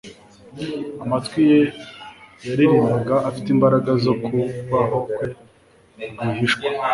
Amatwi 1.03 1.39
ye 1.51 1.61
yaririmbaga 2.47 3.15
afite 3.27 3.47
imbaraga 3.55 3.91
zo 4.03 4.13
kubaho 4.25 4.97
kwe 5.13 5.25
rwihishwa 6.11 6.65